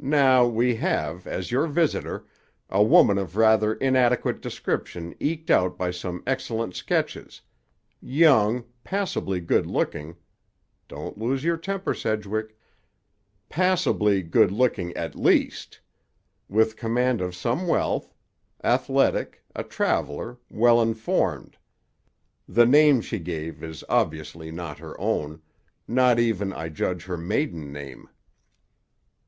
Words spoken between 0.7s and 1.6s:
have, as